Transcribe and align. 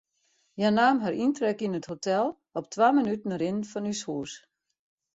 Hja 0.57 0.69
naam 0.77 0.97
har 1.03 1.13
yntrek 1.25 1.59
yn 1.65 1.77
it 1.79 1.89
hotel, 1.91 2.25
op 2.59 2.65
twa 2.73 2.87
minuten 2.97 3.39
rinnen 3.41 3.69
fan 3.71 3.89
ús 3.93 4.01
hûs. 4.07 4.31